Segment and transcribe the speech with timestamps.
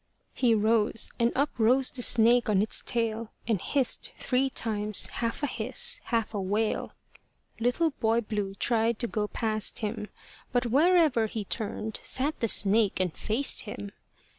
[0.33, 5.43] He rose; and up rose the snake on its tail, And hissed three times, half
[5.43, 6.93] a hiss, half a wail.
[7.59, 10.09] Little Boy Blue he tried to go past him;
[10.51, 13.91] But wherever he turned, sat the snake and faced him.